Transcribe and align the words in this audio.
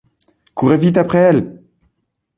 Courez 0.55 0.77
vite 0.77 0.97
après 0.97 1.19
elle! 1.19 1.61